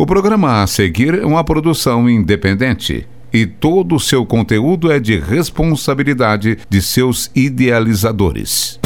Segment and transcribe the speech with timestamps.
[0.00, 5.18] O programa a seguir é uma produção independente e todo o seu conteúdo é de
[5.18, 8.80] responsabilidade de seus idealizadores.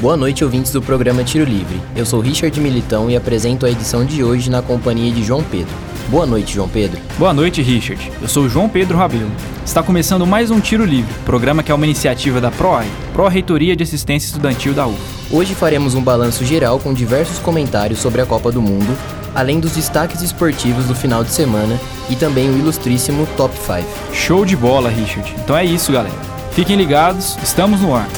[0.00, 1.80] Boa noite, ouvintes do programa Tiro Livre.
[1.94, 5.72] Eu sou Richard Militão e apresento a edição de hoje na companhia de João Pedro.
[6.08, 6.98] Boa noite, João Pedro.
[7.16, 8.10] Boa noite, Richard.
[8.20, 9.30] Eu sou João Pedro Rabelo.
[9.64, 13.84] Está começando mais um Tiro Livre, programa que é uma iniciativa da PROAI, Pró-Reitoria de
[13.84, 14.98] Assistência Estudantil da UF.
[15.30, 18.96] Hoje faremos um balanço geral com diversos comentários sobre a Copa do Mundo,
[19.36, 23.86] além dos destaques esportivos do final de semana e também o ilustríssimo Top 5.
[24.14, 25.32] Show de bola, Richard.
[25.38, 26.16] Então é isso, galera.
[26.52, 28.08] Fiquem ligados, estamos no ar.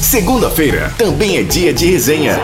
[0.00, 2.38] Segunda-feira também é dia de resenha.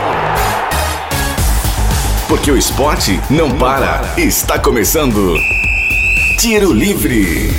[2.27, 4.01] Porque o esporte não para.
[4.17, 5.37] Está começando.
[6.37, 7.49] Tiro Livre.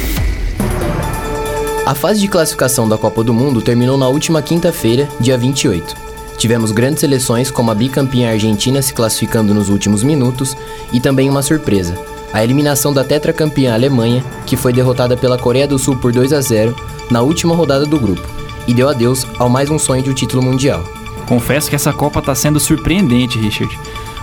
[1.86, 6.13] A fase de classificação da Copa do Mundo terminou na última quinta-feira, dia 28.
[6.36, 10.56] Tivemos grandes seleções como a bicampeã Argentina se classificando nos últimos minutos
[10.92, 11.96] e também uma surpresa,
[12.32, 16.40] a eliminação da tetracampeã Alemanha, que foi derrotada pela Coreia do Sul por 2 a
[16.40, 16.74] 0
[17.10, 18.26] na última rodada do grupo
[18.66, 20.84] e deu adeus ao mais um sonho de um título mundial.
[21.26, 23.78] Confesso que essa Copa está sendo surpreendente, Richard.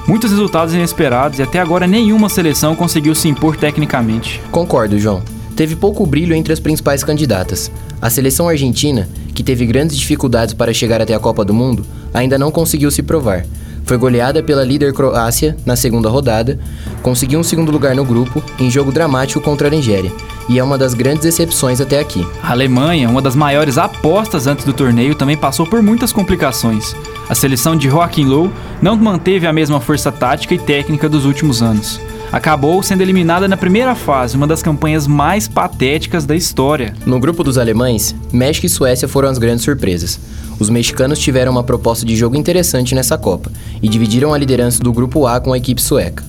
[0.08, 4.42] Muitos resultados inesperados e até agora nenhuma seleção conseguiu se impor tecnicamente.
[4.52, 5.22] Concordo, João.
[5.56, 7.72] Teve pouco brilho entre as principais candidatas.
[8.02, 12.38] A seleção argentina, que teve grandes dificuldades para chegar até a Copa do Mundo, ainda
[12.38, 13.46] não conseguiu se provar.
[13.86, 16.60] Foi goleada pela líder Croácia na segunda rodada,
[17.02, 20.12] conseguiu um segundo lugar no grupo em jogo dramático contra a Nigéria,
[20.48, 22.26] e é uma das grandes decepções até aqui.
[22.42, 26.96] A Alemanha, uma das maiores apostas antes do torneio, também passou por muitas complicações.
[27.28, 31.62] A seleção de Joachim Low não manteve a mesma força tática e técnica dos últimos
[31.62, 32.00] anos.
[32.32, 36.96] Acabou sendo eliminada na primeira fase, uma das campanhas mais patéticas da história.
[37.06, 40.18] No grupo dos alemães, México e Suécia foram as grandes surpresas.
[40.58, 44.94] Os mexicanos tiveram uma proposta de jogo interessante nessa Copa e dividiram a liderança do
[44.94, 46.24] grupo A com a equipe sueca.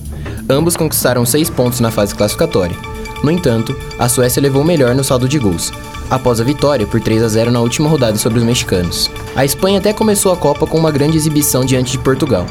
[0.49, 2.75] Ambos conquistaram seis pontos na fase classificatória.
[3.23, 5.71] No entanto, a Suécia levou melhor no saldo de gols,
[6.09, 9.09] após a vitória por 3 a 0 na última rodada sobre os mexicanos.
[9.33, 12.45] A Espanha até começou a Copa com uma grande exibição diante de Portugal.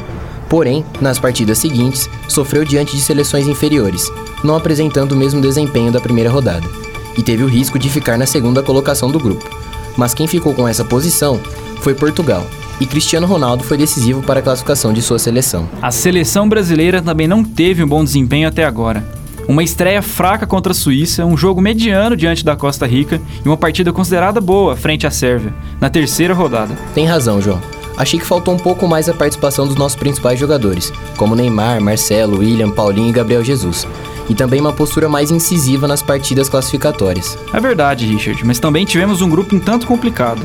[0.53, 4.07] Porém, nas partidas seguintes, sofreu diante de seleções inferiores,
[4.43, 6.69] não apresentando o mesmo desempenho da primeira rodada,
[7.17, 9.49] e teve o risco de ficar na segunda colocação do grupo.
[9.97, 11.39] Mas quem ficou com essa posição
[11.81, 12.45] foi Portugal,
[12.79, 15.67] e Cristiano Ronaldo foi decisivo para a classificação de sua seleção.
[15.81, 19.03] A seleção brasileira também não teve um bom desempenho até agora.
[19.47, 23.57] Uma estreia fraca contra a Suíça, um jogo mediano diante da Costa Rica e uma
[23.57, 26.77] partida considerada boa frente à Sérvia, na terceira rodada.
[26.93, 27.59] Tem razão, João.
[27.97, 32.39] Achei que faltou um pouco mais a participação dos nossos principais jogadores, como Neymar, Marcelo,
[32.39, 33.87] William, Paulinho e Gabriel Jesus.
[34.29, 37.37] E também uma postura mais incisiva nas partidas classificatórias.
[37.53, 40.41] É verdade, Richard, mas também tivemos um grupo um tanto complicado.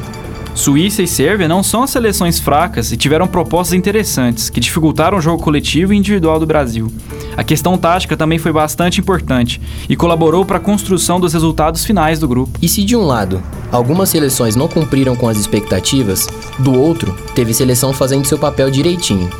[0.58, 5.20] Suíça e Sérvia não são as seleções fracas e tiveram propostas interessantes, que dificultaram o
[5.20, 6.92] jogo coletivo e individual do Brasil.
[7.36, 12.18] A questão tática também foi bastante importante e colaborou para a construção dos resultados finais
[12.18, 12.58] do grupo.
[12.60, 16.26] E se de um lado, algumas seleções não cumpriram com as expectativas,
[16.58, 19.30] do outro, teve seleção fazendo seu papel direitinho.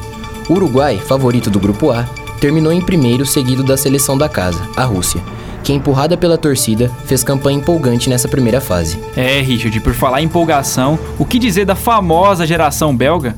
[0.48, 2.04] O Uruguai, favorito do grupo A,
[2.40, 5.20] terminou em primeiro, seguido da seleção da casa, a Rússia
[5.68, 8.98] que, empurrada pela torcida, fez campanha empolgante nessa primeira fase.
[9.14, 13.36] É, Richard, por falar em empolgação, o que dizer da famosa geração belga?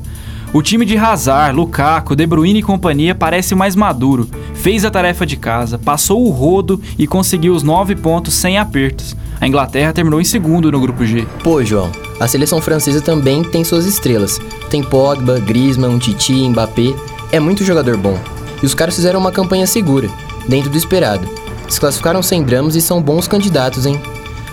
[0.53, 4.29] O time de Hazard, Lukaku, De Bruyne e companhia parece mais maduro.
[4.53, 9.13] Fez a tarefa de casa, passou o rodo e conseguiu os nove pontos sem apertos.
[9.41, 11.27] A Inglaterra terminou em segundo no grupo G.
[11.43, 14.39] Pô, João, a seleção francesa também tem suas estrelas.
[14.69, 16.95] Tem Pogba, Griezmann, Titi, Mbappé.
[17.29, 18.17] É muito jogador bom.
[18.63, 20.07] E os caras fizeram uma campanha segura,
[20.47, 21.40] dentro do esperado.
[21.71, 23.97] Se classificaram sem dramas e são bons candidatos, hein?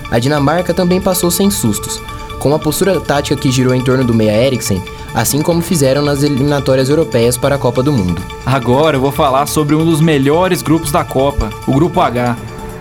[0.08, 2.00] A Dinamarca também passou sem sustos,
[2.38, 4.80] com uma postura tática que girou em torno do meia Eriksen,
[5.12, 8.22] assim como fizeram nas eliminatórias europeias para a Copa do Mundo.
[8.46, 12.36] Agora eu vou falar sobre um dos melhores grupos da Copa, o Grupo H.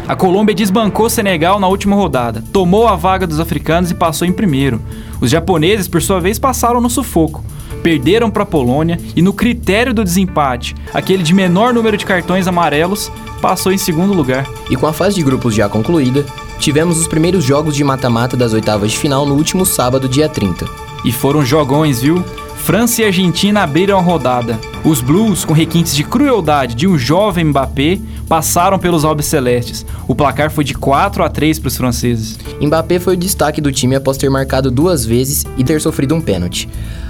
[0.08, 4.32] A Colômbia desbancou Senegal na última rodada, tomou a vaga dos africanos e passou em
[4.32, 4.80] primeiro.
[5.20, 7.44] Os japoneses, por sua vez, passaram no sufoco.
[7.88, 12.46] Perderam para a Polônia e, no critério do desempate, aquele de menor número de cartões
[12.46, 13.10] amarelos,
[13.42, 14.46] passou em segundo lugar.
[14.70, 16.26] E com a fase de grupos já concluída,
[16.60, 20.66] tivemos os primeiros jogos de mata-mata das oitavas de final no último sábado, dia 30.
[21.06, 22.22] E foram jogões, viu?
[22.58, 24.60] França e Argentina abriram a rodada.
[24.84, 29.86] Os Blues, com requintes de crueldade de um jovem Mbappé, passaram pelos albicelestes.
[30.10, 32.38] O placar foi de 4 a 3 para os franceses.
[32.62, 36.20] Mbappé foi o destaque do time após ter marcado duas vezes e ter sofrido um
[36.20, 36.68] pênalti.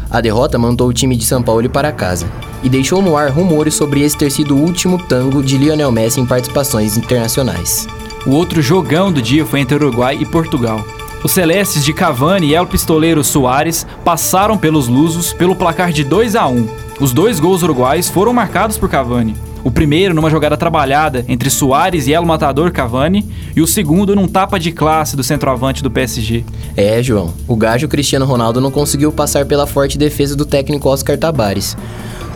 [0.09, 2.27] A derrota mandou o time de São Paulo para casa
[2.63, 6.21] e deixou no ar rumores sobre esse ter sido o último tango de Lionel Messi
[6.21, 7.87] em participações internacionais.
[8.25, 10.83] O outro jogão do dia foi entre Uruguai e Portugal.
[11.23, 16.35] Os celestes de Cavani e El Pistoleiro Soares passaram pelos lusos pelo placar de 2
[16.35, 16.67] a 1.
[16.99, 19.35] Os dois gols uruguais foram marcados por Cavani.
[19.63, 23.25] O primeiro numa jogada trabalhada entre Soares e El Matador Cavani,
[23.55, 26.43] e o segundo num tapa de classe do centroavante do PSG.
[26.75, 27.33] É, João.
[27.47, 31.75] O gajo Cristiano Ronaldo não conseguiu passar pela forte defesa do técnico Oscar Tabares.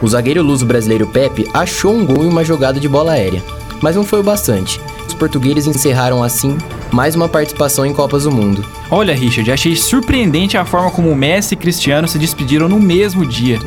[0.02, 3.42] O zagueiro luso brasileiro Pepe achou um gol em uma jogada de bola aérea,
[3.82, 4.80] mas não foi o bastante.
[5.08, 6.58] Os portugueses encerraram assim
[6.92, 8.66] mais uma participação em Copas do Mundo.
[8.90, 13.60] Olha, Richard, achei surpreendente a forma como Messi e Cristiano se despediram no mesmo dia.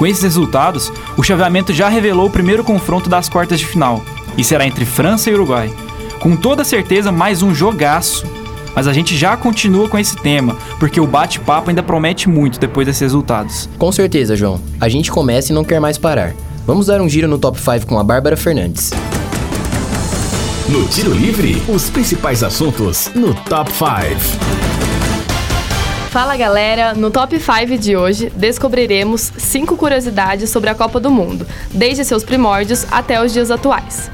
[0.00, 4.02] Com esses resultados, o chaveamento já revelou o primeiro confronto das quartas de final,
[4.34, 5.70] e será entre França e Uruguai.
[6.18, 8.24] Com toda certeza, mais um jogaço.
[8.74, 12.86] Mas a gente já continua com esse tema, porque o bate-papo ainda promete muito depois
[12.86, 13.68] desses resultados.
[13.76, 14.58] Com certeza, João.
[14.80, 16.32] A gente começa e não quer mais parar.
[16.66, 18.92] Vamos dar um giro no top 5 com a Bárbara Fernandes.
[20.66, 24.69] No Tiro Livre, os principais assuntos no Top 5.
[26.10, 31.46] Fala galera, no Top 5 de hoje descobriremos 5 curiosidades sobre a Copa do Mundo,
[31.72, 34.10] desde seus primórdios até os dias atuais.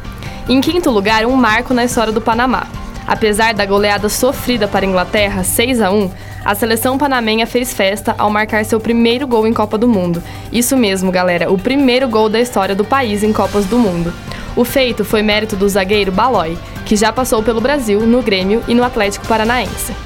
[0.47, 2.67] Em quinto lugar, um marco na história do Panamá.
[3.07, 6.11] Apesar da goleada sofrida para a Inglaterra, 6 a 1,
[6.45, 10.23] a seleção panamenha fez festa ao marcar seu primeiro gol em Copa do Mundo.
[10.53, 14.13] Isso mesmo, galera, o primeiro gol da história do país em Copas do Mundo.
[14.55, 18.75] O feito foi mérito do zagueiro Balói, que já passou pelo Brasil, no Grêmio e
[18.75, 20.06] no Atlético Paranaense.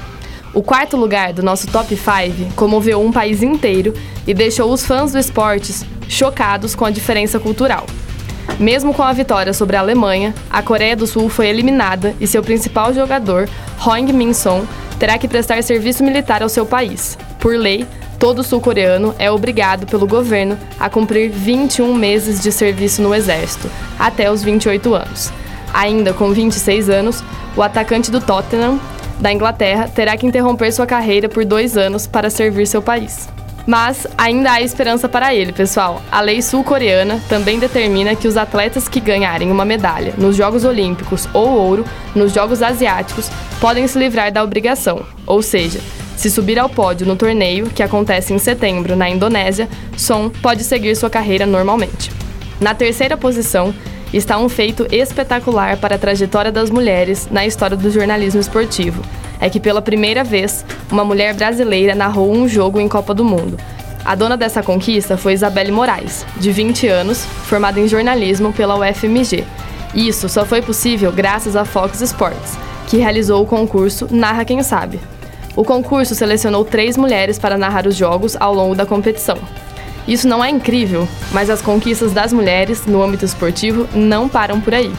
[0.53, 3.93] O quarto lugar do nosso top 5 comoveu um país inteiro
[4.27, 7.85] e deixou os fãs do esportes chocados com a diferença cultural.
[8.59, 12.43] Mesmo com a vitória sobre a Alemanha, a Coreia do Sul foi eliminada e seu
[12.43, 13.47] principal jogador,
[13.85, 14.67] Hong Min-song,
[14.99, 17.17] terá que prestar serviço militar ao seu país.
[17.39, 17.87] Por lei,
[18.19, 24.29] todo sul-coreano é obrigado pelo governo a cumprir 21 meses de serviço no exército, até
[24.29, 25.31] os 28 anos.
[25.73, 27.23] Ainda com 26 anos,
[27.55, 28.79] o atacante do Tottenham
[29.21, 33.29] da Inglaterra terá que interromper sua carreira por dois anos para servir seu país.
[33.67, 36.01] Mas ainda há esperança para ele, pessoal.
[36.11, 41.29] A lei sul-coreana também determina que os atletas que ganharem uma medalha nos Jogos Olímpicos
[41.31, 41.85] ou ouro
[42.15, 43.29] nos Jogos Asiáticos
[43.59, 45.79] podem se livrar da obrigação, ou seja,
[46.17, 50.95] se subir ao pódio no torneio, que acontece em setembro na Indonésia, Son pode seguir
[50.95, 52.11] sua carreira normalmente.
[52.59, 53.73] Na terceira posição
[54.13, 59.01] está um feito espetacular para a trajetória das mulheres na história do jornalismo esportivo.
[59.39, 63.57] É que pela primeira vez, uma mulher brasileira narrou um jogo em Copa do Mundo.
[64.03, 69.45] A dona dessa conquista foi Isabelle Moraes, de 20 anos, formada em jornalismo pela UFMG.
[69.93, 74.99] Isso só foi possível graças à Fox Sports, que realizou o concurso Narra Quem Sabe.
[75.55, 79.37] O concurso selecionou três mulheres para narrar os jogos ao longo da competição.
[80.07, 84.73] Isso não é incrível, mas as conquistas das mulheres no âmbito esportivo não param por
[84.73, 84.91] aí.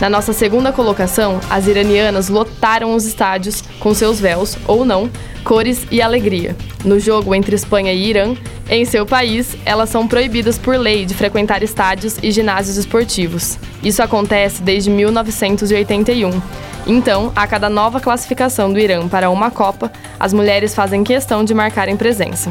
[0.00, 5.08] Na nossa segunda colocação, as iranianas lotaram os estádios com seus véus, ou não,
[5.44, 6.56] cores e alegria.
[6.84, 8.34] No jogo entre Espanha e Irã,
[8.68, 13.58] em seu país, elas são proibidas por lei de frequentar estádios e ginásios esportivos.
[13.80, 16.42] Isso acontece desde 1981.
[16.84, 21.54] Então, a cada nova classificação do Irã para uma Copa, as mulheres fazem questão de
[21.54, 22.50] marcarem presença.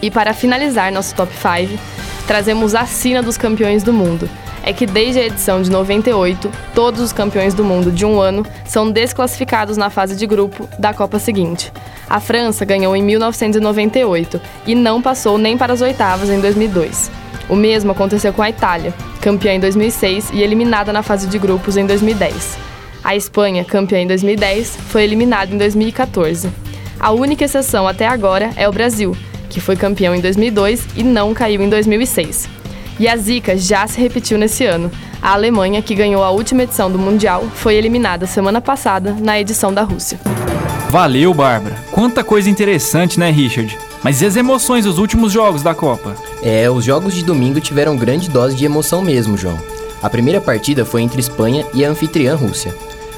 [0.00, 1.80] E para finalizar nosso top 5,
[2.26, 4.28] trazemos a sina dos campeões do mundo.
[4.62, 8.44] É que desde a edição de 98, todos os campeões do mundo de um ano
[8.66, 11.72] são desclassificados na fase de grupo da Copa seguinte.
[12.08, 17.10] A França ganhou em 1998 e não passou nem para as oitavas em 2002.
[17.48, 18.92] O mesmo aconteceu com a Itália,
[19.22, 22.58] campeã em 2006 e eliminada na fase de grupos em 2010.
[23.02, 26.50] A Espanha, campeã em 2010, foi eliminada em 2014.
[27.00, 29.16] A única exceção até agora é o Brasil,
[29.48, 32.48] que foi campeão em 2002 e não caiu em 2006.
[32.98, 34.90] E a Zika já se repetiu nesse ano.
[35.22, 39.72] A Alemanha, que ganhou a última edição do Mundial, foi eliminada semana passada na edição
[39.72, 40.18] da Rússia.
[40.90, 41.76] Valeu, Bárbara.
[41.92, 43.76] Quanta coisa interessante, né, Richard?
[44.02, 46.16] Mas e as emoções dos últimos jogos da Copa?
[46.42, 49.58] É, os jogos de domingo tiveram grande dose de emoção mesmo, João.
[50.02, 52.74] A primeira partida foi entre Espanha e a anfitriã Rússia.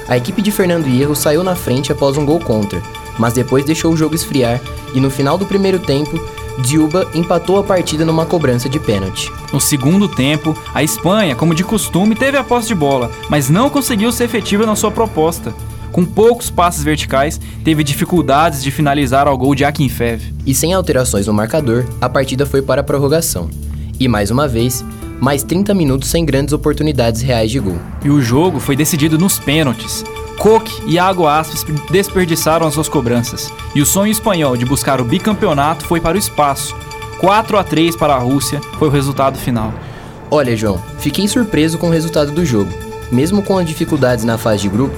[0.07, 2.81] A equipe de Fernando Hierro saiu na frente após um gol contra,
[3.17, 4.59] mas depois deixou o jogo esfriar
[4.93, 6.19] e no final do primeiro tempo,
[6.59, 9.31] Dilba empatou a partida numa cobrança de pênalti.
[9.53, 13.69] No segundo tempo, a Espanha, como de costume, teve a posse de bola, mas não
[13.69, 15.53] conseguiu ser efetiva na sua proposta.
[15.91, 20.21] Com poucos passes verticais, teve dificuldades de finalizar ao gol de Akinfev.
[20.45, 23.49] E sem alterações no marcador, a partida foi para a prorrogação.
[23.99, 24.85] E mais uma vez,
[25.19, 27.77] mais 30 minutos sem grandes oportunidades reais de gol.
[28.03, 30.03] E o jogo foi decidido nos pênaltis.
[30.41, 35.05] Coque e Iago Aspas desperdiçaram as suas cobranças, e o sonho espanhol de buscar o
[35.05, 36.75] bicampeonato foi para o espaço.
[37.19, 39.71] 4 a 3 para a Rússia foi o resultado final.
[40.31, 42.71] Olha, João, fiquei surpreso com o resultado do jogo.
[43.11, 44.95] Mesmo com as dificuldades na fase de grupo,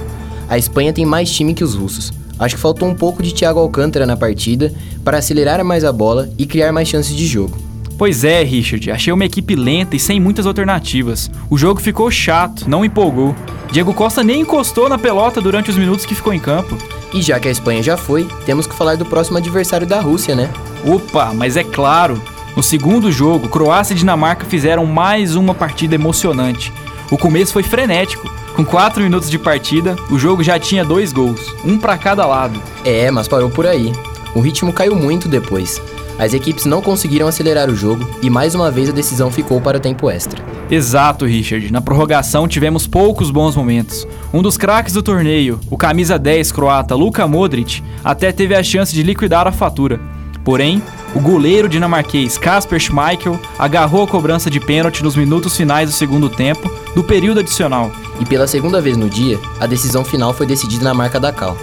[0.48, 2.10] a Espanha tem mais time que os russos.
[2.38, 4.72] Acho que faltou um pouco de Thiago Alcântara na partida
[5.04, 7.63] para acelerar mais a bola e criar mais chances de jogo.
[7.96, 11.30] Pois é, Richard, achei uma equipe lenta e sem muitas alternativas.
[11.48, 13.34] O jogo ficou chato, não empolgou.
[13.70, 16.76] Diego Costa nem encostou na pelota durante os minutos que ficou em campo.
[17.12, 20.34] E já que a Espanha já foi, temos que falar do próximo adversário da Rússia,
[20.34, 20.50] né?
[20.84, 22.20] Opa, mas é claro,
[22.56, 26.72] no segundo jogo, Croácia e Dinamarca fizeram mais uma partida emocionante.
[27.10, 28.32] O começo foi frenético.
[28.54, 32.60] Com 4 minutos de partida, o jogo já tinha dois gols, um para cada lado.
[32.84, 33.92] É, mas parou por aí.
[34.34, 35.82] O ritmo caiu muito depois.
[36.18, 39.78] As equipes não conseguiram acelerar o jogo e mais uma vez a decisão ficou para
[39.78, 40.42] o tempo extra.
[40.70, 41.72] Exato, Richard.
[41.72, 44.06] Na prorrogação tivemos poucos bons momentos.
[44.32, 48.94] Um dos craques do torneio, o camisa 10 croata Luka Modric, até teve a chance
[48.94, 50.00] de liquidar a fatura.
[50.44, 50.82] Porém,
[51.14, 56.28] o goleiro dinamarquês Kasper Schmeichel agarrou a cobrança de pênalti nos minutos finais do segundo
[56.28, 57.90] tempo do período adicional.
[58.20, 61.56] E pela segunda vez no dia, a decisão final foi decidida na marca da Cal.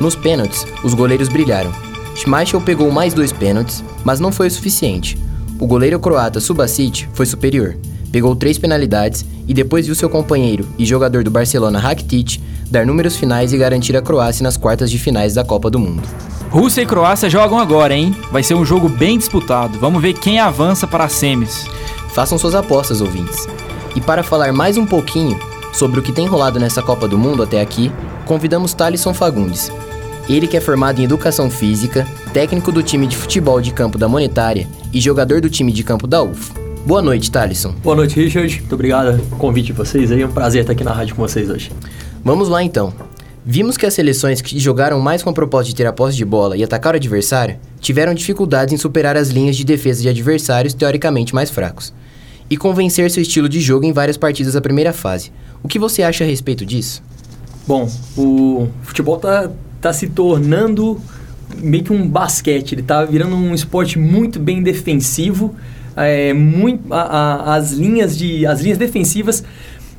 [0.00, 1.72] Nos pênaltis, os goleiros brilharam.
[2.14, 5.18] Schmeichel pegou mais dois pênaltis, mas não foi o suficiente.
[5.58, 7.76] O goleiro croata Subasic foi superior,
[8.10, 12.40] pegou três penalidades e depois viu seu companheiro e jogador do Barcelona Rakitic
[12.70, 16.02] dar números finais e garantir a Croácia nas quartas de finais da Copa do Mundo.
[16.50, 18.16] Rússia e Croácia jogam agora, hein?
[18.30, 19.78] Vai ser um jogo bem disputado.
[19.78, 21.66] Vamos ver quem avança para as semis.
[22.10, 23.46] Façam suas apostas, ouvintes.
[23.96, 25.38] E para falar mais um pouquinho
[25.72, 27.92] sobre o que tem rolado nessa Copa do Mundo até aqui,
[28.24, 29.72] convidamos Thalisson Fagundes,
[30.28, 34.08] ele que é formado em Educação Física, técnico do time de futebol de campo da
[34.08, 36.52] Monetária e jogador do time de campo da UF.
[36.86, 37.72] Boa noite, Thalisson.
[37.82, 38.60] Boa noite, Richard.
[38.60, 40.22] Muito obrigado pelo convite de vocês aí.
[40.22, 41.70] É um prazer estar aqui na rádio com vocês hoje.
[42.24, 42.92] Vamos lá então.
[43.44, 46.24] Vimos que as seleções que jogaram mais com a proposta de ter a posse de
[46.24, 50.72] bola e atacar o adversário tiveram dificuldades em superar as linhas de defesa de adversários
[50.72, 51.92] teoricamente mais fracos
[52.48, 55.30] e convencer seu estilo de jogo em várias partidas da primeira fase.
[55.62, 57.02] O que você acha a respeito disso?
[57.66, 59.50] Bom, o futebol está
[59.84, 60.98] está se tornando
[61.58, 62.72] meio que um basquete.
[62.72, 65.54] Ele está virando um esporte muito bem defensivo.
[65.94, 69.44] É, muito, a, a, as, linhas de, as linhas defensivas,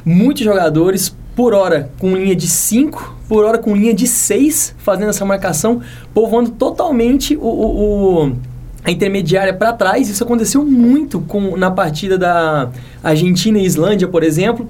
[0.04, 5.10] muitos jogadores por hora com linha de 5, por hora com linha de 6, fazendo
[5.10, 5.82] essa marcação,
[6.13, 8.36] povoando totalmente o, o, o
[8.84, 10.10] a intermediária para trás.
[10.10, 12.70] Isso aconteceu muito com, na partida da
[13.01, 14.68] Argentina e Islândia, por exemplo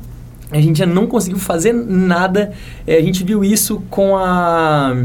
[0.51, 2.53] a gente não conseguiu fazer nada.
[2.85, 4.95] É, a gente viu isso com a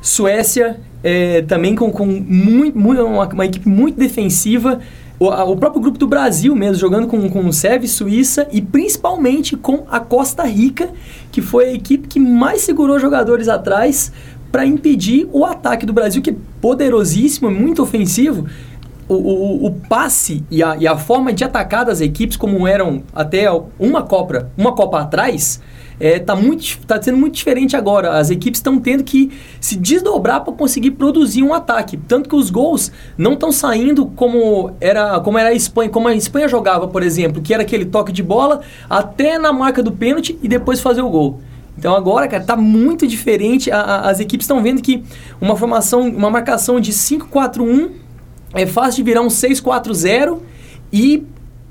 [0.00, 4.80] Suécia, é, também com, com muito, muito uma, uma, equipe muito defensiva.
[5.18, 8.62] O, a, o, próprio grupo do Brasil mesmo, jogando com, com Sérvia e Suíça e
[8.62, 10.90] principalmente com a Costa Rica,
[11.30, 14.12] que foi a equipe que mais segurou jogadores atrás
[14.50, 18.46] para impedir o ataque do Brasil, que é poderosíssimo, muito ofensivo,
[19.14, 23.02] o, o, o, passe e a, e a forma de atacar das equipes, como eram
[23.12, 23.46] até
[23.78, 25.60] uma Copa, uma Copa atrás,
[25.98, 28.18] é, tá, muito, tá sendo muito diferente agora.
[28.18, 31.96] As equipes estão tendo que se desdobrar para conseguir produzir um ataque.
[31.96, 36.14] Tanto que os gols não estão saindo como era, como era a Espanha, como a
[36.14, 40.38] Espanha jogava, por exemplo, que era aquele toque de bola até na marca do pênalti
[40.40, 41.40] e depois fazer o gol.
[41.76, 43.70] Então agora, cara, tá muito diferente.
[43.70, 45.02] A, a, as equipes estão vendo que
[45.40, 47.99] uma formação, uma marcação de 5-4-1
[48.54, 50.38] é fácil de virar um 6-4-0
[50.92, 51.26] e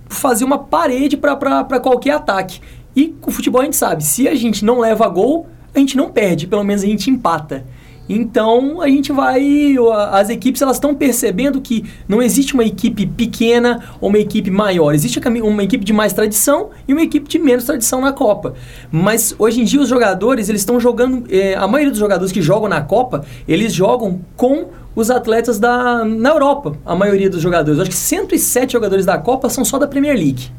[0.07, 2.61] fazer uma parede para qualquer ataque.
[2.95, 5.95] E com o futebol a gente sabe, se a gente não leva gol, a gente
[5.95, 7.65] não perde, pelo menos a gente empata.
[8.09, 9.75] Então a gente vai,
[10.11, 14.95] as equipes elas estão percebendo que não existe uma equipe pequena ou uma equipe maior,
[14.95, 18.55] existe uma equipe de mais tradição e uma equipe de menos tradição na Copa.
[18.91, 22.41] Mas hoje em dia os jogadores eles estão jogando, é, a maioria dos jogadores que
[22.41, 27.77] jogam na Copa eles jogam com os atletas da, na Europa, a maioria dos jogadores.
[27.77, 30.49] Eu acho que 107 jogadores da Copa são só da Premier League.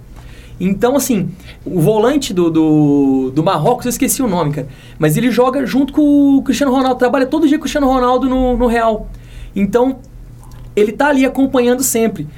[0.60, 1.30] Então, assim,
[1.64, 4.68] o volante do, do, do, Marrocos, eu esqueci o nome, cara.
[4.98, 8.28] Mas ele joga junto com o Cristiano Ronaldo, trabalha todo dia com o Cristiano Ronaldo
[8.28, 9.08] no, no Real.
[9.56, 9.98] Então,
[10.76, 12.28] ele tá ali acompanhando sempre.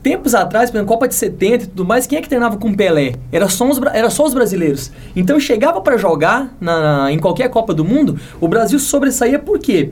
[0.00, 2.72] Tempos atrás, por exemplo, Copa de 70 e tudo mais, quem é que treinava com
[2.72, 3.14] Pelé?
[3.32, 4.92] Era só os, era só os brasileiros.
[5.16, 9.90] Então, chegava para jogar na, em qualquer Copa do Mundo, o Brasil sobressaía por quê?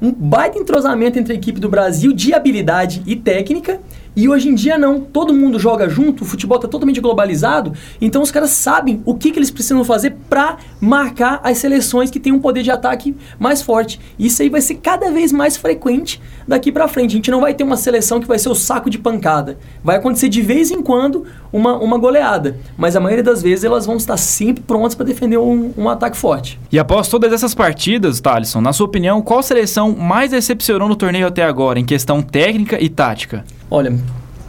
[0.00, 3.80] um baita entrosamento entre a equipe do Brasil de habilidade e técnica.
[4.16, 8.22] E hoje em dia não, todo mundo joga junto, o futebol está totalmente globalizado, então
[8.22, 12.32] os caras sabem o que, que eles precisam fazer para marcar as seleções que têm
[12.32, 14.00] um poder de ataque mais forte.
[14.18, 16.18] Isso aí vai ser cada vez mais frequente
[16.48, 17.10] daqui para frente.
[17.10, 19.58] A gente não vai ter uma seleção que vai ser o saco de pancada.
[19.84, 23.84] Vai acontecer de vez em quando uma, uma goleada, mas a maioria das vezes elas
[23.84, 26.58] vão estar sempre prontas para defender um, um ataque forte.
[26.72, 31.26] E após todas essas partidas, Thalisson, na sua opinião, qual seleção mais decepcionou no torneio
[31.26, 33.44] até agora, em questão técnica e tática?
[33.70, 33.94] Olha,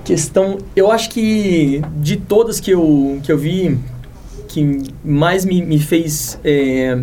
[0.03, 0.57] questão.
[0.75, 3.77] Eu acho que de todas que eu, que eu vi,
[4.47, 6.39] que mais me, me fez.
[6.43, 6.97] É,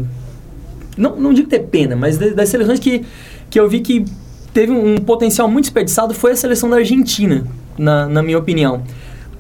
[0.97, 3.05] não, não digo ter pena, mas das seleções que,
[3.51, 4.05] que eu vi que
[4.53, 7.45] teve um potencial muito desperdiçado foi a seleção da Argentina.
[7.79, 8.83] na, na minha opinião.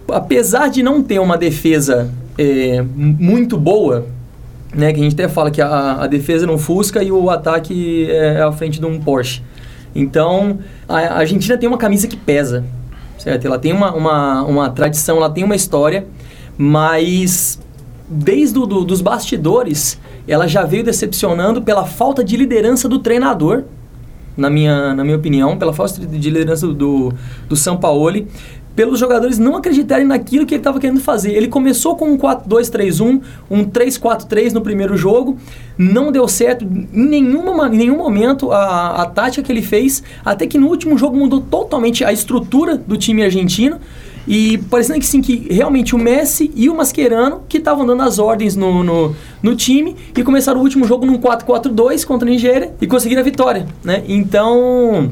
[0.08, 4.06] Apesar de não ter uma defesa é, muito boa,
[4.74, 8.06] né, que a gente até fala que a, a defesa não Fusca e o ataque
[8.10, 9.42] é à frente de um Porsche.
[9.94, 10.58] Então,
[10.88, 12.64] a, Argentina tem uma camisa que pesa,
[13.18, 13.46] certo?
[13.46, 16.06] Ela tem uma, uma, uma tradição, ela tem uma história,
[16.58, 17.60] mas
[18.08, 23.64] desde do, dos bastidores, ela já veio decepcionando pela falta de liderança do treinador,
[24.36, 27.12] na minha, na minha opinião, pela falta de liderança do,
[27.48, 28.26] do Sampaoli,
[28.74, 31.32] pelos jogadores não acreditarem naquilo que ele estava querendo fazer.
[31.32, 35.38] Ele começou com um 4-2-3-1, um 3-4-3 no primeiro jogo,
[35.78, 40.46] não deu certo em, nenhuma, em nenhum momento a, a tática que ele fez, até
[40.46, 43.78] que no último jogo mudou totalmente a estrutura do time argentino.
[44.26, 48.18] E parecendo que sim, que realmente o Messi e o Mascherano que estavam dando as
[48.18, 52.72] ordens no, no, no, time e começaram o último jogo num 4-4-2 contra a Nigéria
[52.80, 54.02] e conseguiram a vitória, né?
[54.08, 55.10] Então,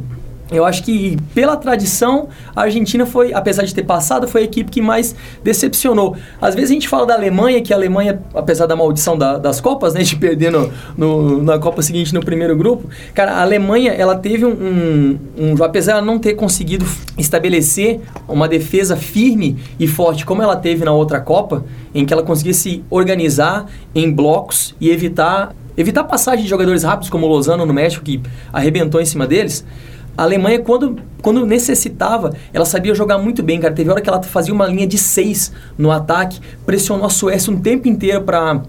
[0.53, 4.71] eu acho que, pela tradição, a Argentina foi, apesar de ter passado, foi a equipe
[4.71, 6.17] que mais decepcionou.
[6.41, 9.61] Às vezes a gente fala da Alemanha, que a Alemanha, apesar da maldição da, das
[9.61, 13.93] Copas, né, de perder no, no, na Copa seguinte no primeiro grupo, cara, a Alemanha,
[13.93, 16.85] ela teve um, um, um apesar de não ter conseguido
[17.17, 22.23] estabelecer uma defesa firme e forte como ela teve na outra Copa, em que ela
[22.23, 27.65] conseguia se organizar em blocos e evitar evitar passagem de jogadores rápidos como o Lozano
[27.65, 28.21] no México, que
[28.53, 29.65] arrebentou em cima deles,
[30.16, 33.73] a Alemanha, quando, quando necessitava, ela sabia jogar muito bem, cara.
[33.73, 37.61] Teve hora que ela fazia uma linha de seis no ataque, pressionou a Suécia um
[37.61, 38.62] tempo inteiro para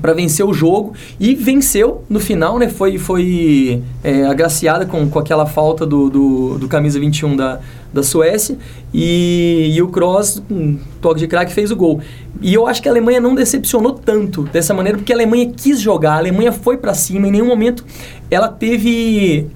[0.00, 2.68] para vencer o jogo e venceu no final, né?
[2.68, 7.60] Foi, foi é, agraciada com, com aquela falta do, do, do, camisa 21 da,
[7.92, 8.56] da Suécia
[8.92, 12.00] e, e o Kroos, um toque de craque, fez o gol.
[12.40, 15.80] E eu acho que a Alemanha não decepcionou tanto dessa maneira porque a Alemanha quis
[15.80, 17.84] jogar, a Alemanha foi para cima, em nenhum momento
[18.30, 19.46] ela teve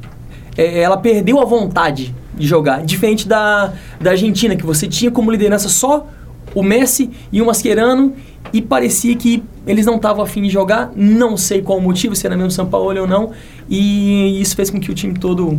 [0.56, 2.84] é, ela perdeu a vontade de jogar.
[2.84, 6.06] Diferente da, da Argentina, que você tinha como liderança só
[6.54, 8.14] o Messi e o Mascherano
[8.52, 10.92] e parecia que eles não estavam afim de jogar.
[10.94, 13.32] Não sei qual o motivo, se era mesmo São Paulo ou não.
[13.68, 15.56] E isso fez com que o time todo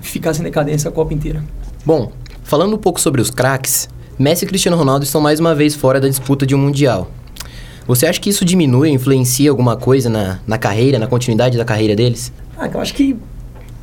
[0.00, 1.42] ficasse em decadência a Copa inteira.
[1.84, 2.12] Bom,
[2.42, 3.88] falando um pouco sobre os craques,
[4.18, 7.10] Messi e Cristiano Ronaldo estão mais uma vez fora da disputa de um Mundial.
[7.86, 11.96] Você acha que isso diminui, influencia alguma coisa na, na carreira, na continuidade da carreira
[11.96, 12.30] deles?
[12.58, 13.16] Ah, eu acho que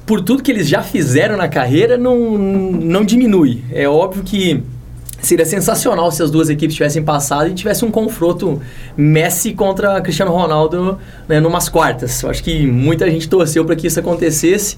[0.06, 3.64] por tudo que eles já fizeram na carreira, não, não diminui.
[3.72, 4.64] É óbvio que
[5.22, 8.62] seria sensacional se as duas equipes tivessem passado e tivesse um confronto
[8.96, 12.22] Messi contra Cristiano Ronaldo né, numas quartas.
[12.22, 14.78] Eu acho que muita gente torceu para que isso acontecesse,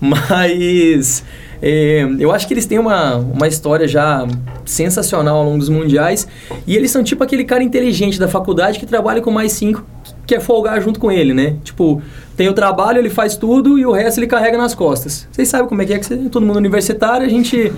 [0.00, 1.22] mas
[1.62, 4.26] é, eu acho que eles têm uma, uma história já
[4.64, 6.26] sensacional ao longo dos mundiais
[6.66, 9.84] e eles são tipo aquele cara inteligente da faculdade que trabalha com mais cinco
[10.30, 11.56] quer folgar junto com ele, né?
[11.64, 12.00] Tipo,
[12.36, 15.26] tem o trabalho, ele faz tudo e o resto ele carrega nas costas.
[15.30, 17.72] Vocês sabem como é que é que todo mundo universitário, a gente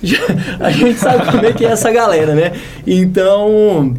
[0.58, 2.52] a gente sabe como é que é essa galera, né?
[2.86, 3.94] Então,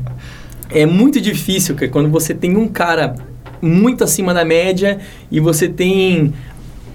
[0.71, 3.15] é muito difícil que quando você tem um cara
[3.61, 4.97] muito acima da média
[5.29, 6.33] e você tem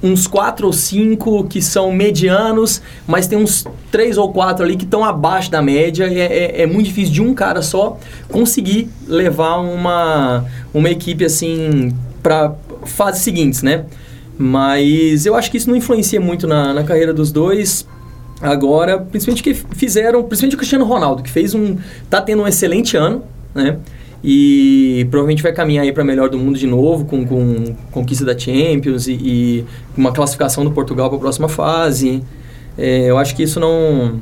[0.04, 4.84] uns quatro ou cinco que são medianos, mas tem uns três ou quatro ali que
[4.84, 6.04] estão abaixo da média.
[6.04, 11.90] É, é, é, muito difícil de um cara só conseguir levar uma, uma equipe assim
[12.22, 13.86] para fases seguintes, né?
[14.36, 17.86] Mas eu acho que isso não influencia muito na, na carreira dos dois.
[18.42, 21.78] Agora, principalmente que fizeram, principalmente o Cristiano Ronaldo, que fez um.
[22.10, 23.22] tá tendo um excelente ano,
[23.54, 23.78] né?
[24.26, 28.36] E provavelmente vai caminhar aí para melhor do mundo de novo com, com conquista da
[28.36, 32.22] Champions e, e uma classificação do Portugal para a próxima fase.
[32.78, 34.18] É, eu acho que isso não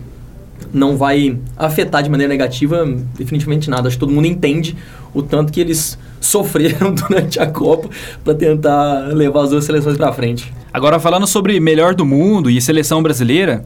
[0.73, 2.85] não vai afetar de maneira negativa
[3.17, 3.87] definitivamente nada.
[3.87, 4.77] Acho que todo mundo entende
[5.15, 7.89] o tanto que eles sofreram durante a Copa
[8.25, 10.53] para tentar levar as duas seleções para frente.
[10.73, 13.63] Agora falando sobre melhor do mundo e seleção brasileira,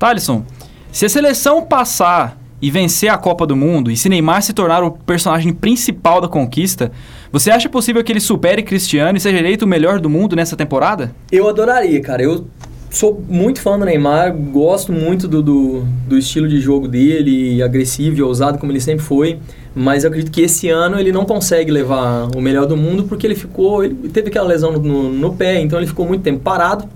[0.00, 0.44] Thalisson,
[0.90, 4.82] se a seleção passar e vencer a Copa do Mundo e se Neymar se tornar
[4.82, 6.90] o personagem principal da conquista,
[7.30, 10.56] você acha possível que ele supere Cristiano e seja eleito o melhor do mundo nessa
[10.56, 11.14] temporada?
[11.30, 12.22] Eu adoraria, cara.
[12.22, 12.46] Eu
[12.90, 18.18] sou muito fã do Neymar, gosto muito do, do, do estilo de jogo dele, agressivo
[18.18, 19.38] e ousado como ele sempre foi.
[19.74, 23.26] Mas eu acredito que esse ano ele não consegue levar o melhor do mundo porque
[23.26, 23.84] ele ficou.
[23.84, 26.88] Ele teve aquela lesão no, no, no pé, então ele ficou muito tempo parado.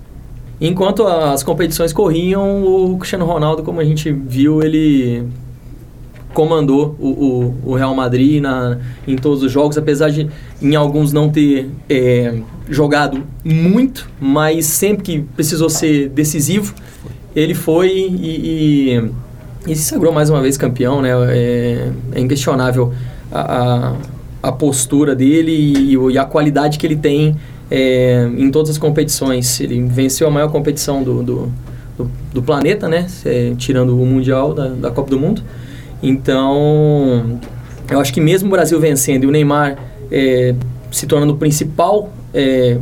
[0.59, 5.23] Enquanto as competições corriam, o Cristiano Ronaldo, como a gente viu, ele
[6.33, 10.29] comandou o, o, o, Real Madrid na, em todos os jogos, apesar de
[10.61, 12.39] em alguns não ter é,
[12.69, 16.73] jogado muito, mas sempre que precisou ser decisivo,
[17.35, 18.99] ele foi e,
[19.67, 21.11] e, e se sagrou mais uma vez campeão, né?
[21.29, 22.93] É, é inquestionável
[23.31, 23.95] a, a,
[24.43, 27.35] a, postura dele e, e, a qualidade que ele tem
[27.69, 29.59] é, em todas as competições.
[29.59, 31.51] Ele venceu a maior competição do, do
[31.97, 33.07] do, do planeta, né?
[33.25, 35.41] É, tirando o Mundial da, da Copa do Mundo.
[36.01, 37.39] Então,
[37.89, 39.77] eu acho que mesmo o Brasil vencendo e o Neymar
[40.11, 40.55] é,
[40.91, 42.77] se tornando o principal, é,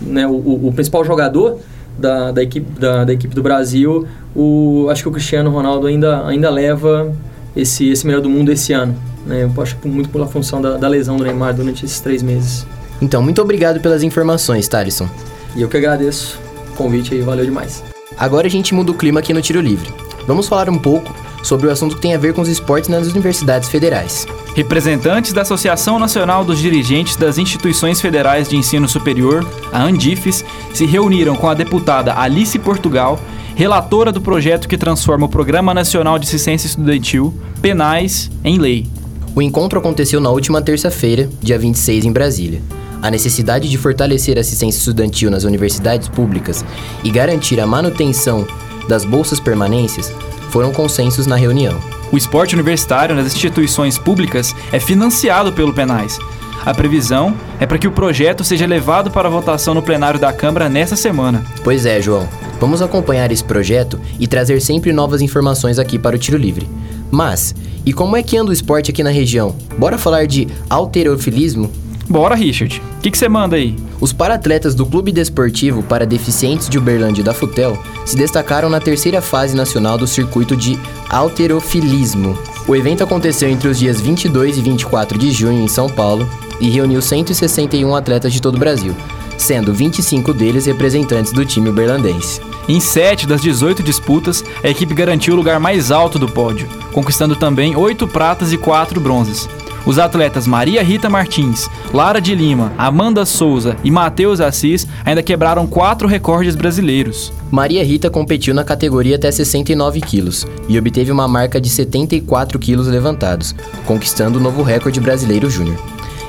[0.00, 1.58] né, o, o, principal jogador
[1.98, 6.26] da, da, equipe, da, da, equipe do Brasil, o, acho que o Cristiano Ronaldo ainda,
[6.26, 7.12] ainda leva
[7.56, 8.96] esse, esse melhor do mundo esse ano.
[9.26, 9.44] Né?
[9.44, 12.66] Eu acho que muito pela função da, da lesão do Neymar durante esses três meses.
[13.00, 15.08] Então, muito obrigado pelas informações, Thalisson.
[15.54, 16.38] E eu que agradeço
[16.72, 17.84] o convite aí, valeu demais.
[18.16, 19.92] Agora a gente muda o clima aqui no Tiro Livre.
[20.26, 23.08] Vamos falar um pouco sobre o assunto que tem a ver com os esportes nas
[23.08, 24.26] universidades federais.
[24.54, 30.86] Representantes da Associação Nacional dos Dirigentes das Instituições Federais de Ensino Superior, a ANDIFES, se
[30.86, 33.18] reuniram com a deputada Alice Portugal,
[33.54, 38.86] relatora do projeto que transforma o Programa Nacional de Assistência Estudantil, PENAIS, em lei.
[39.34, 42.60] O encontro aconteceu na última terça-feira, dia 26, em Brasília.
[43.00, 46.64] A necessidade de fortalecer a assistência estudantil nas universidades públicas
[47.04, 48.44] e garantir a manutenção
[48.88, 50.12] das bolsas permanências
[50.50, 51.78] foram consensos na reunião.
[52.10, 56.18] O esporte universitário nas instituições públicas é financiado pelo Penais.
[56.64, 60.68] A previsão é para que o projeto seja levado para votação no plenário da Câmara
[60.68, 61.44] nesta semana.
[61.62, 62.28] Pois é, João.
[62.58, 66.68] Vamos acompanhar esse projeto e trazer sempre novas informações aqui para o Tiro Livre.
[67.10, 67.54] Mas,
[67.86, 69.54] e como é que anda o esporte aqui na região?
[69.78, 71.70] Bora falar de alterofilismo?
[72.08, 72.82] Bora, Richard.
[72.96, 73.76] O que você manda aí?
[74.00, 79.20] Os paratletas do Clube Desportivo para Deficientes de Uberlândia da Futel se destacaram na terceira
[79.20, 80.78] fase nacional do circuito de
[81.10, 82.38] alterofilismo.
[82.66, 86.26] O evento aconteceu entre os dias 22 e 24 de junho em São Paulo
[86.58, 88.94] e reuniu 161 atletas de todo o Brasil,
[89.36, 92.40] sendo 25 deles representantes do time uberlandense.
[92.66, 97.36] Em 7 das 18 disputas, a equipe garantiu o lugar mais alto do pódio, conquistando
[97.36, 99.48] também 8 pratas e 4 bronzes.
[99.88, 105.66] Os atletas Maria Rita Martins, Lara de Lima, Amanda Souza e Matheus Assis ainda quebraram
[105.66, 107.32] quatro recordes brasileiros.
[107.50, 112.86] Maria Rita competiu na categoria até 69 quilos e obteve uma marca de 74 quilos
[112.86, 113.54] levantados,
[113.86, 115.78] conquistando o novo recorde brasileiro júnior.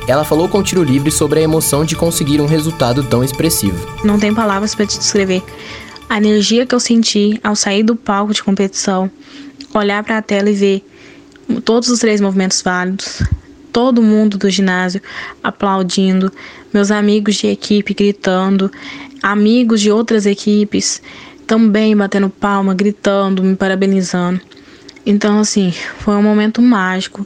[0.08, 3.86] Ela falou com o tiro livre sobre a emoção de conseguir um resultado tão expressivo.
[4.06, 5.44] Não tem palavras para te descrever.
[6.08, 9.12] A energia que eu senti ao sair do palco de competição,
[9.74, 10.86] olhar para a tela e ver
[11.66, 13.22] todos os três movimentos válidos,
[13.72, 15.02] todo mundo do ginásio
[15.44, 16.32] aplaudindo,
[16.74, 18.72] meus amigos de equipe gritando,
[19.22, 21.02] amigos de outras equipes
[21.50, 24.40] também batendo palma, gritando, me parabenizando.
[25.04, 27.26] Então, assim, foi um momento mágico.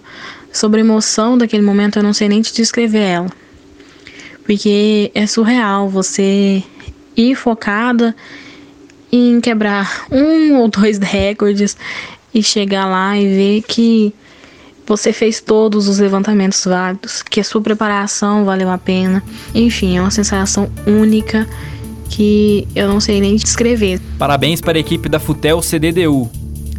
[0.50, 3.30] Sobre a emoção daquele momento, eu não sei nem te descrever ela.
[4.46, 6.64] Porque é surreal você
[7.18, 8.16] ir focada
[9.12, 11.76] em quebrar um ou dois recordes
[12.34, 14.14] e chegar lá e ver que
[14.86, 19.24] você fez todos os levantamentos válidos, que a sua preparação valeu a pena.
[19.54, 21.48] Enfim, é uma sensação única
[22.10, 24.00] que eu não sei nem descrever.
[24.20, 26.30] Parabéns para a equipe da Futel CDDU.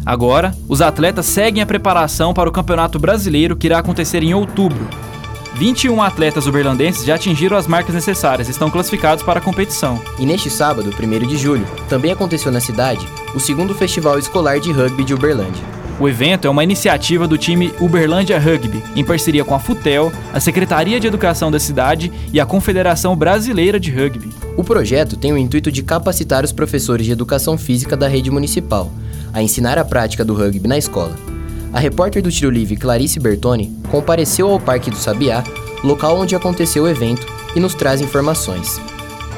[0.05, 4.87] Agora, os atletas seguem a preparação para o Campeonato Brasileiro que irá acontecer em outubro.
[5.55, 10.01] 21 atletas uberlandenses já atingiram as marcas necessárias e estão classificados para a competição.
[10.19, 14.71] E neste sábado, 1 de julho, também aconteceu na cidade o segundo Festival Escolar de
[14.71, 15.84] Rugby de Uberlândia.
[15.97, 20.39] O evento é uma iniciativa do time Uberlândia Rugby, em parceria com a FUTEL, a
[20.41, 24.29] Secretaria de Educação da cidade e a Confederação Brasileira de Rugby.
[24.57, 28.91] O projeto tem o intuito de capacitar os professores de educação física da rede municipal
[29.35, 31.13] a ensinar a prática do rugby na escola.
[31.73, 35.43] A repórter do Tiro Livre Clarice Bertoni compareceu ao Parque do Sabiá,
[35.83, 38.79] local onde aconteceu o evento, e nos traz informações.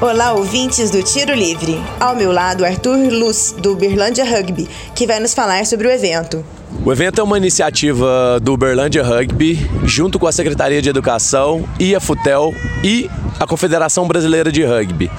[0.00, 1.76] Olá, ouvintes do Tiro Livre.
[1.98, 6.44] Ao meu lado, Arthur Luz, do Uberlândia Rugby, que vai nos falar sobre o evento.
[6.84, 11.96] O evento é uma iniciativa do Uberlândia Rugby, junto com a Secretaria de Educação e
[11.96, 15.10] a FUTEL e a Confederação Brasileira de Rugby.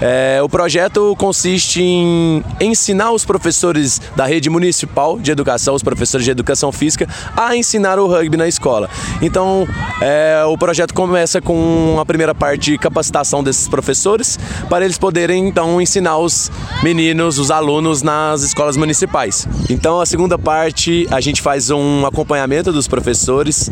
[0.00, 6.24] É, o projeto consiste em ensinar os professores da rede municipal de educação, os professores
[6.24, 8.88] de educação física, a ensinar o rugby na escola.
[9.20, 9.66] Então,
[10.00, 15.48] é, o projeto começa com a primeira parte de capacitação desses professores, para eles poderem
[15.48, 16.50] então ensinar os
[16.82, 19.46] meninos, os alunos nas escolas municipais.
[19.68, 23.70] Então, a segunda parte, a gente faz um acompanhamento dos professores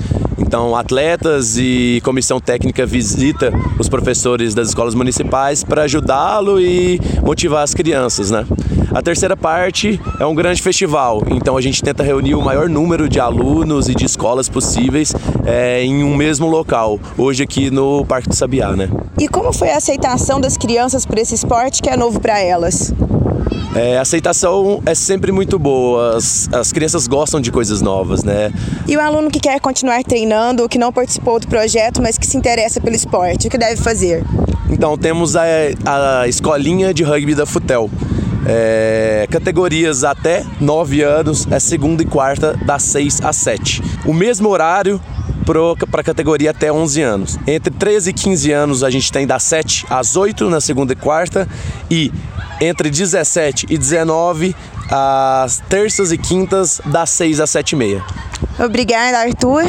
[0.49, 5.87] então, atletas e comissão técnica visita os professores das escolas municipais para
[6.19, 8.45] ajudá-lo e motivar as crianças, né?
[8.93, 13.09] A terceira parte é um grande festival, então a gente tenta reunir o maior número
[13.09, 15.15] de alunos e de escolas possíveis
[15.47, 18.89] é, em um mesmo local, hoje aqui no Parque do Sabiá, né?
[19.19, 22.93] E como foi a aceitação das crianças por esse esporte que é novo para elas?
[23.77, 28.51] É, a aceitação é sempre muito boa, as, as crianças gostam de coisas novas, né?
[28.87, 32.37] E o aluno que quer continuar treinando, que não participou do projeto, mas que se
[32.37, 34.25] interessa pelo esporte, o que deve fazer?
[34.71, 35.43] Então, temos a,
[35.85, 37.91] a escolinha de rugby da Futel.
[38.47, 43.83] É, categorias até 9 anos é segunda e quarta, das 6 às 7.
[44.07, 45.01] O mesmo horário
[45.91, 47.39] para categoria até 11 anos.
[47.47, 50.97] Entre 13 e 15 anos a gente tem das 7 às 8 na segunda e
[50.97, 51.49] quarta
[51.91, 52.13] e
[52.61, 54.55] entre 17 e 19
[54.91, 58.05] as terças e quintas das 6 às 7 e meia.
[58.59, 59.65] Obrigada, Arthur.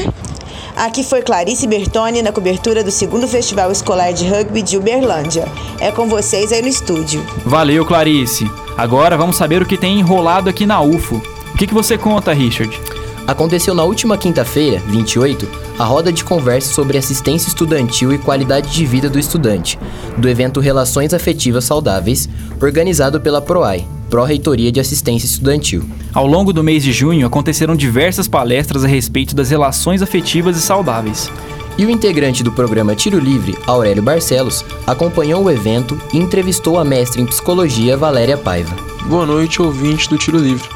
[0.79, 5.45] Aqui foi Clarice Bertoni na cobertura do segundo Festival Escolar de Rugby de Uberlândia.
[5.77, 7.21] É com vocês aí no estúdio.
[7.45, 8.49] Valeu, Clarice.
[8.77, 11.21] Agora vamos saber o que tem enrolado aqui na UFO.
[11.53, 12.79] O que, que você conta, Richard?
[13.27, 18.85] Aconteceu na última quinta-feira, 28, a roda de conversa sobre assistência estudantil e qualidade de
[18.85, 19.77] vida do estudante,
[20.17, 22.29] do evento Relações Afetivas Saudáveis,
[22.61, 25.83] organizado pela PROAI, Pró-Reitoria de Assistência Estudantil.
[26.13, 30.61] Ao longo do mês de junho, aconteceram diversas palestras a respeito das relações afetivas e
[30.61, 31.31] saudáveis.
[31.77, 36.83] E o integrante do programa Tiro Livre, Aurélio Barcelos, acompanhou o evento e entrevistou a
[36.83, 38.75] mestre em psicologia Valéria Paiva.
[39.05, 40.67] Boa noite, ouvinte do Tiro Livre.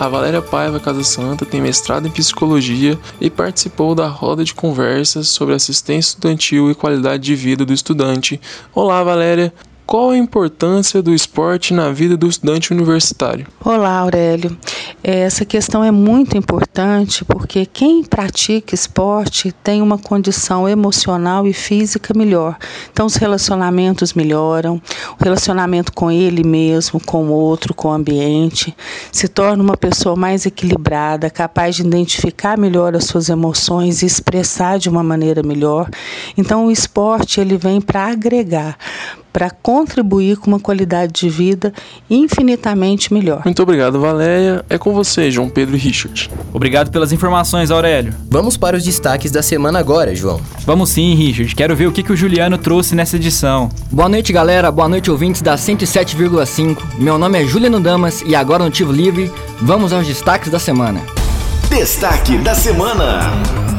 [0.00, 5.28] A Valéria Paiva Casa Santa tem mestrado em psicologia e participou da roda de conversas
[5.28, 8.40] sobre assistência estudantil e qualidade de vida do estudante.
[8.72, 9.52] Olá, Valéria.
[9.88, 13.46] Qual a importância do esporte na vida do estudante universitário?
[13.64, 14.54] Olá, Aurélio.
[15.02, 22.12] Essa questão é muito importante porque quem pratica esporte tem uma condição emocional e física
[22.14, 22.58] melhor.
[22.92, 24.74] Então, os relacionamentos melhoram,
[25.18, 28.76] o relacionamento com ele mesmo, com o outro, com o ambiente,
[29.10, 34.78] se torna uma pessoa mais equilibrada, capaz de identificar melhor as suas emoções e expressar
[34.78, 35.88] de uma maneira melhor.
[36.36, 38.76] Então, o esporte ele vem para agregar,
[39.38, 41.72] para contribuir com uma qualidade de vida
[42.10, 43.42] infinitamente melhor.
[43.44, 44.64] Muito obrigado, Valéria.
[44.68, 46.28] É com você, João Pedro e Richard.
[46.52, 48.12] Obrigado pelas informações, Aurélio.
[48.28, 50.40] Vamos para os destaques da semana agora, João.
[50.66, 51.54] Vamos sim, Richard.
[51.54, 53.68] Quero ver o que, que o Juliano trouxe nessa edição.
[53.92, 54.72] Boa noite, galera.
[54.72, 56.98] Boa noite, ouvintes da 107,5.
[56.98, 59.30] Meu nome é Juliano Damas e agora no Tivo Livre,
[59.62, 61.00] vamos aos destaques da semana.
[61.70, 63.77] Destaque da semana.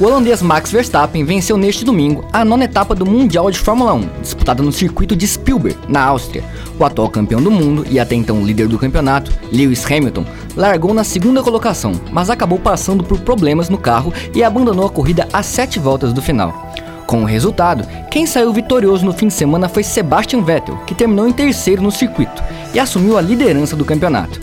[0.00, 4.08] O holandês Max Verstappen venceu neste domingo a nona etapa do Mundial de Fórmula 1,
[4.20, 6.42] disputada no circuito de Spielberg, na Áustria.
[6.76, 10.26] O atual campeão do mundo e até então líder do campeonato, Lewis Hamilton,
[10.56, 15.28] largou na segunda colocação, mas acabou passando por problemas no carro e abandonou a corrida
[15.32, 16.72] às sete voltas do final.
[17.06, 21.28] Com o resultado, quem saiu vitorioso no fim de semana foi Sebastian Vettel, que terminou
[21.28, 22.42] em terceiro no circuito
[22.74, 24.40] e assumiu a liderança do campeonato.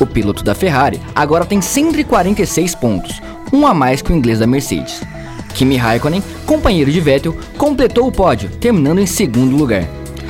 [0.00, 3.20] O piloto da Ferrari agora tem 146 pontos,
[3.52, 5.02] um a mais que o inglês da Mercedes.
[5.54, 9.86] Kimi Raikkonen, companheiro de Vettel, completou o pódio, terminando em segundo lugar.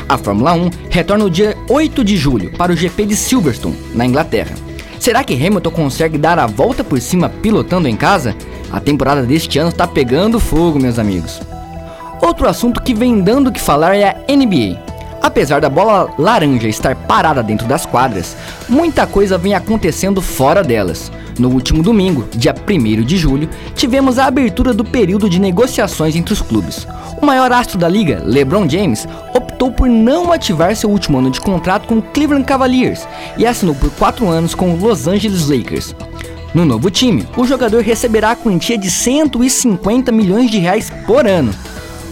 [0.09, 4.05] A Fórmula 1 retorna no dia 8 de julho para o GP de Silverstone, na
[4.05, 4.55] Inglaterra.
[4.99, 8.37] Será que Hamilton consegue dar a volta por cima pilotando em casa?
[8.71, 11.41] A temporada deste ano está pegando fogo, meus amigos.
[12.21, 14.81] Outro assunto que vem dando o que falar é a NBA.
[15.21, 18.37] Apesar da bola laranja estar parada dentro das quadras,
[18.69, 21.11] muita coisa vem acontecendo fora delas.
[21.43, 26.33] No último domingo, dia 1 de julho, tivemos a abertura do período de negociações entre
[26.33, 26.87] os clubes.
[27.21, 31.41] O maior astro da liga, LeBron James, optou por não ativar seu último ano de
[31.41, 35.97] contrato com o Cleveland Cavaliers e assinou por quatro anos com o Los Angeles Lakers.
[36.55, 41.53] No novo time, o jogador receberá a quantia de 150 milhões de reais por ano.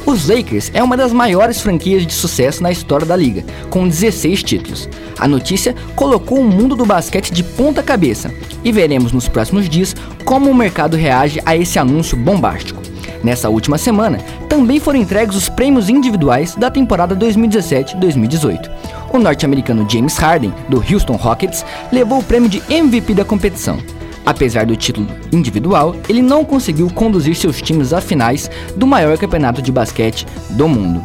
[0.07, 4.43] Os Lakers é uma das maiores franquias de sucesso na história da liga, com 16
[4.43, 4.89] títulos.
[5.19, 8.33] A notícia colocou o mundo do basquete de ponta cabeça
[8.65, 12.81] e veremos nos próximos dias como o mercado reage a esse anúncio bombástico.
[13.23, 18.71] Nessa última semana, também foram entregues os prêmios individuais da temporada 2017-2018.
[19.13, 23.79] O norte-americano James Harden, do Houston Rockets, levou o prêmio de MVP da competição.
[24.25, 29.63] Apesar do título individual, ele não conseguiu conduzir seus times a finais do maior campeonato
[29.63, 31.03] de basquete do mundo.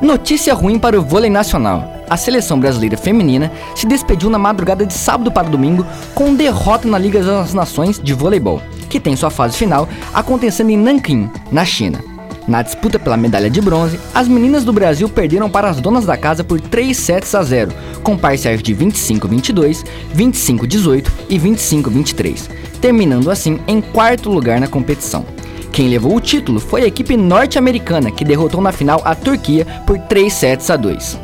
[0.00, 1.92] Notícia ruim para o vôlei nacional.
[2.08, 6.98] A seleção brasileira feminina se despediu na madrugada de sábado para domingo com derrota na
[6.98, 12.15] Liga das Nações de Voleibol, que tem sua fase final acontecendo em Nanquim, na China.
[12.46, 16.16] Na disputa pela medalha de bronze, as meninas do Brasil perderam para as donas da
[16.16, 17.72] casa por 3 sets a 0,
[18.04, 22.48] com parciais de 25-22, 25-18 e 25-23,
[22.80, 25.24] terminando assim em quarto lugar na competição.
[25.72, 29.98] Quem levou o título foi a equipe norte-americana, que derrotou na final a Turquia por
[29.98, 31.18] 3 sets a 2.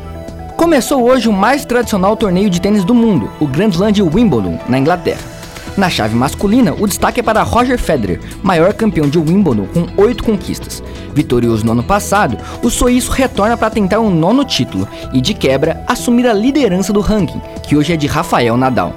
[0.57, 4.59] Começou hoje o mais tradicional torneio de tênis do mundo, o Grand Slam de Wimbledon,
[4.67, 5.32] na Inglaterra.
[5.75, 10.23] Na chave masculina, o destaque é para Roger Federer, maior campeão de Wimbledon com oito
[10.23, 10.83] conquistas.
[11.15, 15.83] Vitorioso no ano passado, o suíço retorna para tentar um nono título e, de quebra,
[15.87, 18.93] assumir a liderança do ranking, que hoje é de Rafael Nadal.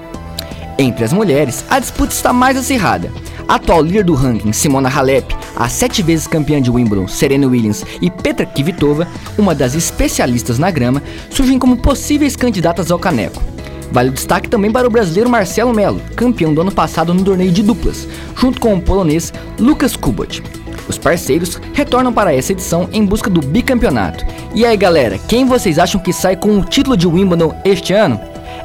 [0.78, 3.10] Entre as mulheres, a disputa está mais acirrada.
[3.48, 8.10] atual líder do ranking Simona Halep, a sete vezes campeã de Wimbledon Serena Williams e
[8.10, 9.08] Petra Kvitova,
[9.38, 13.55] uma das especialistas na grama, surgem como possíveis candidatas ao caneco.
[13.90, 17.52] Vale o destaque também para o brasileiro Marcelo Melo, campeão do ano passado no torneio
[17.52, 20.42] de duplas, junto com o polonês Lucas Kubot.
[20.88, 24.24] Os parceiros retornam para essa edição em busca do bicampeonato.
[24.54, 28.20] E aí galera, quem vocês acham que sai com o título de Wimbledon este ano?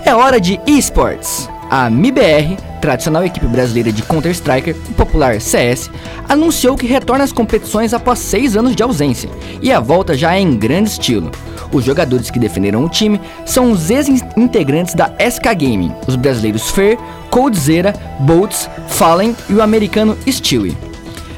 [0.06, 1.50] É hora de esports!
[1.70, 5.90] A MIBR, tradicional equipe brasileira de Counter-Strike, popular CS,
[6.28, 9.30] anunciou que retorna às competições após seis anos de ausência,
[9.62, 11.32] e a volta já é em grande estilo.
[11.72, 16.98] Os jogadores que defenderam o time são os ex-integrantes da SK Gaming, os brasileiros Fer,
[17.30, 20.76] Coldzera, Boltz, Fallen e o americano Stewie.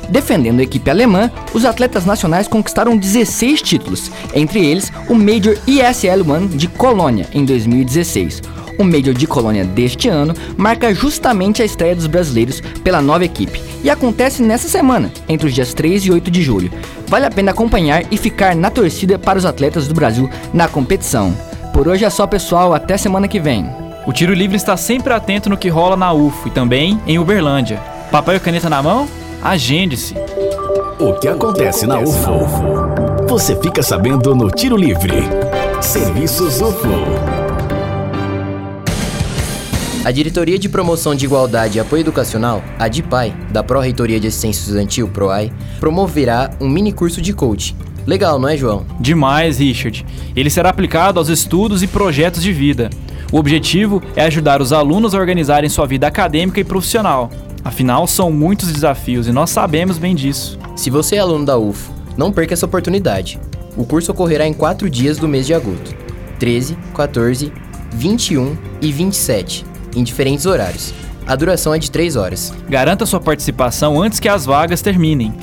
[0.09, 6.29] Defendendo a equipe alemã, os atletas nacionais conquistaram 16 títulos, entre eles o Major ESL
[6.29, 8.41] One de Colônia em 2016.
[8.77, 13.61] O Major de Colônia deste ano marca justamente a estreia dos brasileiros pela nova equipe
[13.83, 16.71] e acontece nessa semana, entre os dias 3 e 8 de julho.
[17.07, 21.35] Vale a pena acompanhar e ficar na torcida para os atletas do Brasil na competição.
[21.73, 23.69] Por hoje é só, pessoal, até semana que vem.
[24.05, 27.79] O Tiro Livre está sempre atento no que rola na UFO e também em Uberlândia.
[28.11, 29.07] Papel e caneta na mão?
[29.41, 30.15] Agende-se.
[30.99, 33.27] O que acontece na UFO?
[33.27, 35.23] Você fica sabendo no Tiro Livre.
[35.81, 37.42] Serviços UFO.
[40.05, 44.59] A Diretoria de Promoção de Igualdade e Apoio Educacional, a DIPAI, da Pró-Reitoria de Assistência
[44.59, 47.73] Estudantil, PROAI, promoverá um mini curso de coaching.
[48.05, 48.85] Legal, não é, João?
[48.99, 50.05] Demais, Richard.
[50.35, 52.89] Ele será aplicado aos estudos e projetos de vida.
[53.31, 57.31] O objetivo é ajudar os alunos a organizarem sua vida acadêmica e profissional.
[57.63, 60.59] Afinal, são muitos desafios e nós sabemos bem disso.
[60.75, 63.39] Se você é aluno da UFO, não perca essa oportunidade.
[63.77, 65.95] O curso ocorrerá em quatro dias do mês de agosto:
[66.39, 67.53] 13, 14,
[67.93, 70.93] 21 e 27 em diferentes horários.
[71.25, 72.53] A duração é de 3 horas.
[72.69, 75.33] Garanta sua participação antes que as vagas terminem.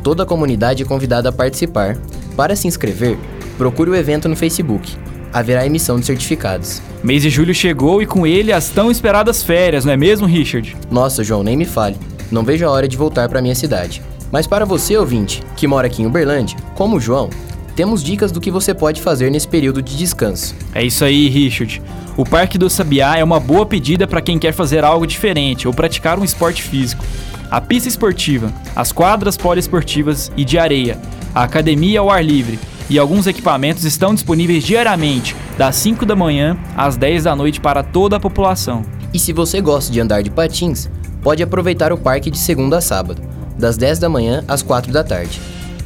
[0.02, 1.98] Toda a comunidade é convidada a participar.
[2.38, 3.18] Para se inscrever,
[3.58, 4.96] procure o evento no Facebook
[5.36, 6.82] haverá emissão de certificados.
[7.06, 10.76] Mês de julho chegou e com ele as tão esperadas férias, não é mesmo, Richard?
[10.89, 11.96] Nossa, João, nem me fale.
[12.32, 14.02] Não vejo a hora de voltar para minha cidade.
[14.32, 17.30] Mas para você, ouvinte, que mora aqui em Uberlândia, como o João,
[17.76, 20.56] temos dicas do que você pode fazer nesse período de descanso.
[20.74, 21.80] É isso aí, Richard.
[22.18, 25.74] O Parque do Sabiá é uma boa pedida para quem quer fazer algo diferente ou
[25.76, 27.06] praticar um esporte físico.
[27.52, 30.98] A pista esportiva, as quadras poliesportivas e de areia,
[31.36, 32.58] a academia ao ar livre
[32.89, 37.84] e alguns equipamentos estão disponíveis diariamente, das 5 da manhã às 10 da noite para
[37.84, 38.84] toda a população.
[39.13, 40.89] E se você gosta de andar de patins,
[41.21, 43.21] pode aproveitar o parque de segunda a sábado,
[43.58, 45.39] das 10 da manhã às 4 da tarde.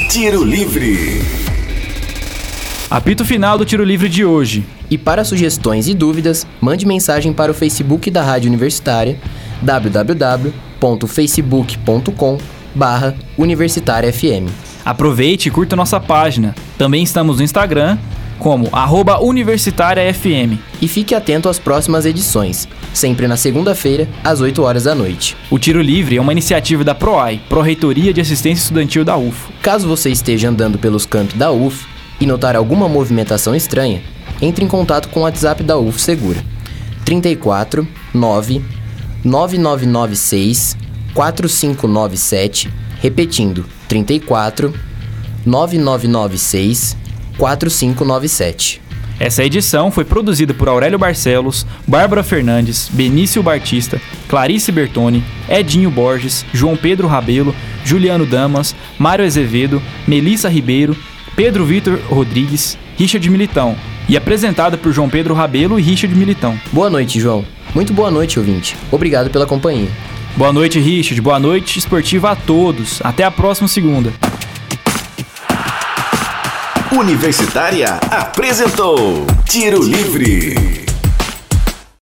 [0.10, 1.22] Tiro Livre.
[2.90, 4.66] Apito final do Tiro Livre de hoje.
[4.90, 9.18] E para sugestões e dúvidas, mande mensagem para o Facebook da Rádio Universitária
[9.62, 14.52] www.facebook.com barra Universitária FM.
[14.84, 16.54] Aproveite e curta nossa página.
[16.78, 17.98] Também estamos no Instagram
[18.38, 20.60] como arroba Universitária FM.
[20.82, 25.36] E fique atento às próximas edições, sempre na segunda-feira, às 8 horas da noite.
[25.50, 29.52] O Tiro Livre é uma iniciativa da PROAI, Pró-Reitoria de Assistência Estudantil da UFO.
[29.62, 31.88] Caso você esteja andando pelos campos da UFO
[32.20, 34.02] e notar alguma movimentação estranha,
[34.42, 36.44] entre em contato com o WhatsApp da UFO Segura.
[37.06, 38.62] 34 9
[39.24, 40.85] 9996
[41.16, 44.72] 4597, repetindo, 34
[45.46, 46.98] 9996
[47.38, 48.82] 4597.
[49.18, 56.46] Essa edição foi produzida por Aurélio Barcelos, Bárbara Fernandes, Benício Bartista, Clarice Bertoni, Edinho Borges,
[56.54, 57.56] João Pedro Rabelo,
[57.86, 60.98] Juliano Damas, Mário Azevedo, Melissa Ribeiro,
[61.34, 63.78] Pedro Vitor Rodrigues, Richard Militão,
[64.10, 66.60] e apresentada por João Pedro Rabelo e Richard Militão.
[66.74, 67.46] Boa noite, João.
[67.74, 68.76] Muito boa noite, ouvinte.
[68.92, 69.90] Obrigado pela companhia.
[70.38, 71.22] Boa noite, Richard.
[71.22, 73.00] Boa noite esportiva a todos.
[73.02, 74.14] Até a próxima segunda.
[76.92, 80.85] Universitária apresentou Tiro Livre.